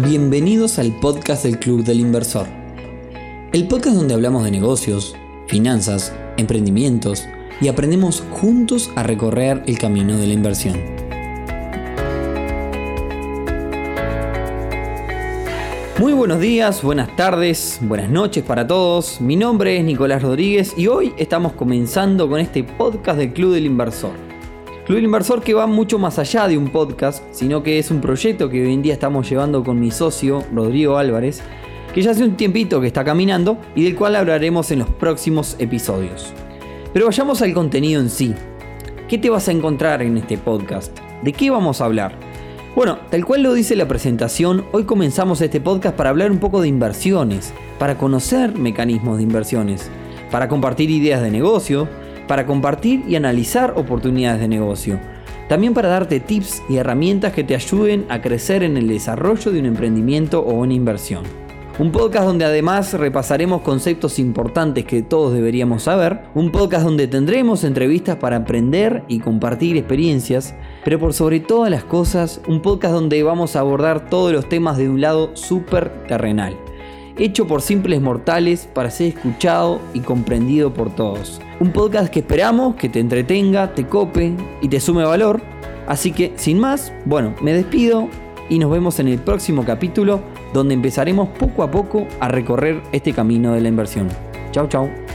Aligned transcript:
Bienvenidos 0.00 0.78
al 0.78 0.92
podcast 0.92 1.42
del 1.42 1.58
Club 1.58 1.82
del 1.82 1.98
Inversor. 1.98 2.46
El 3.52 3.66
podcast 3.66 3.96
donde 3.96 4.14
hablamos 4.14 4.44
de 4.44 4.52
negocios, 4.52 5.16
finanzas, 5.48 6.14
emprendimientos 6.36 7.26
y 7.60 7.66
aprendemos 7.66 8.22
juntos 8.30 8.92
a 8.94 9.02
recorrer 9.02 9.64
el 9.66 9.76
camino 9.76 10.16
de 10.16 10.28
la 10.28 10.34
inversión. 10.34 10.80
Muy 15.98 16.12
buenos 16.12 16.38
días, 16.38 16.80
buenas 16.84 17.16
tardes, 17.16 17.80
buenas 17.82 18.08
noches 18.08 18.44
para 18.44 18.64
todos. 18.64 19.20
Mi 19.20 19.34
nombre 19.34 19.78
es 19.78 19.84
Nicolás 19.84 20.22
Rodríguez 20.22 20.74
y 20.76 20.86
hoy 20.86 21.12
estamos 21.16 21.54
comenzando 21.54 22.28
con 22.28 22.38
este 22.38 22.62
podcast 22.62 23.18
del 23.18 23.32
Club 23.32 23.54
del 23.54 23.66
Inversor. 23.66 24.27
Club 24.88 25.00
Inversor 25.00 25.42
que 25.42 25.52
va 25.52 25.66
mucho 25.66 25.98
más 25.98 26.18
allá 26.18 26.48
de 26.48 26.56
un 26.56 26.70
podcast, 26.70 27.22
sino 27.30 27.62
que 27.62 27.78
es 27.78 27.90
un 27.90 28.00
proyecto 28.00 28.48
que 28.48 28.64
hoy 28.64 28.72
en 28.72 28.80
día 28.80 28.94
estamos 28.94 29.28
llevando 29.28 29.62
con 29.62 29.78
mi 29.78 29.90
socio, 29.90 30.42
Rodrigo 30.50 30.96
Álvarez, 30.96 31.42
que 31.92 32.00
ya 32.00 32.12
hace 32.12 32.24
un 32.24 32.38
tiempito 32.38 32.80
que 32.80 32.86
está 32.86 33.04
caminando 33.04 33.58
y 33.74 33.84
del 33.84 33.94
cual 33.94 34.16
hablaremos 34.16 34.70
en 34.70 34.78
los 34.78 34.88
próximos 34.88 35.56
episodios. 35.58 36.32
Pero 36.94 37.04
vayamos 37.04 37.42
al 37.42 37.52
contenido 37.52 38.00
en 38.00 38.08
sí. 38.08 38.34
¿Qué 39.08 39.18
te 39.18 39.28
vas 39.28 39.46
a 39.48 39.52
encontrar 39.52 40.00
en 40.00 40.16
este 40.16 40.38
podcast? 40.38 40.98
¿De 41.22 41.34
qué 41.34 41.50
vamos 41.50 41.82
a 41.82 41.84
hablar? 41.84 42.18
Bueno, 42.74 42.98
tal 43.10 43.26
cual 43.26 43.42
lo 43.42 43.52
dice 43.52 43.76
la 43.76 43.86
presentación, 43.86 44.64
hoy 44.72 44.84
comenzamos 44.84 45.42
este 45.42 45.60
podcast 45.60 45.96
para 45.96 46.08
hablar 46.08 46.30
un 46.30 46.38
poco 46.38 46.62
de 46.62 46.68
inversiones, 46.68 47.52
para 47.78 47.98
conocer 47.98 48.56
mecanismos 48.56 49.18
de 49.18 49.24
inversiones, 49.24 49.90
para 50.30 50.48
compartir 50.48 50.88
ideas 50.88 51.20
de 51.20 51.30
negocio, 51.30 51.88
para 52.28 52.46
compartir 52.46 53.02
y 53.08 53.16
analizar 53.16 53.74
oportunidades 53.76 54.40
de 54.40 54.46
negocio. 54.46 55.00
También 55.48 55.74
para 55.74 55.88
darte 55.88 56.20
tips 56.20 56.62
y 56.68 56.76
herramientas 56.76 57.32
que 57.32 57.42
te 57.42 57.56
ayuden 57.56 58.04
a 58.08 58.20
crecer 58.20 58.62
en 58.62 58.76
el 58.76 58.86
desarrollo 58.86 59.50
de 59.50 59.58
un 59.58 59.66
emprendimiento 59.66 60.40
o 60.40 60.52
una 60.52 60.74
inversión. 60.74 61.24
Un 61.78 61.92
podcast 61.92 62.26
donde 62.26 62.44
además 62.44 62.92
repasaremos 62.92 63.62
conceptos 63.62 64.18
importantes 64.18 64.84
que 64.84 65.00
todos 65.00 65.32
deberíamos 65.32 65.84
saber. 65.84 66.22
Un 66.34 66.50
podcast 66.50 66.84
donde 66.84 67.06
tendremos 67.06 67.62
entrevistas 67.62 68.16
para 68.16 68.36
aprender 68.36 69.04
y 69.06 69.20
compartir 69.20 69.76
experiencias. 69.76 70.56
Pero 70.84 70.98
por 70.98 71.14
sobre 71.14 71.38
todas 71.38 71.70
las 71.70 71.84
cosas, 71.84 72.40
un 72.48 72.62
podcast 72.62 72.94
donde 72.94 73.22
vamos 73.22 73.54
a 73.54 73.60
abordar 73.60 74.10
todos 74.10 74.32
los 74.32 74.48
temas 74.48 74.76
de 74.76 74.90
un 74.90 75.00
lado 75.00 75.36
súper 75.36 76.04
terrenal. 76.08 76.56
Hecho 77.18 77.48
por 77.48 77.62
simples 77.62 78.00
mortales 78.00 78.68
para 78.72 78.90
ser 78.90 79.08
escuchado 79.08 79.80
y 79.92 80.00
comprendido 80.00 80.72
por 80.72 80.94
todos. 80.94 81.40
Un 81.58 81.72
podcast 81.72 82.12
que 82.12 82.20
esperamos 82.20 82.76
que 82.76 82.88
te 82.88 83.00
entretenga, 83.00 83.74
te 83.74 83.86
cope 83.86 84.34
y 84.62 84.68
te 84.68 84.78
sume 84.78 85.02
valor. 85.04 85.40
Así 85.88 86.12
que, 86.12 86.32
sin 86.36 86.60
más, 86.60 86.92
bueno, 87.06 87.34
me 87.42 87.52
despido 87.52 88.08
y 88.48 88.58
nos 88.58 88.70
vemos 88.70 89.00
en 89.00 89.08
el 89.08 89.18
próximo 89.18 89.64
capítulo 89.64 90.20
donde 90.54 90.74
empezaremos 90.74 91.28
poco 91.30 91.62
a 91.64 91.70
poco 91.70 92.06
a 92.20 92.28
recorrer 92.28 92.82
este 92.92 93.12
camino 93.12 93.52
de 93.52 93.62
la 93.62 93.68
inversión. 93.68 94.08
Chao, 94.52 94.68
chao. 94.68 95.07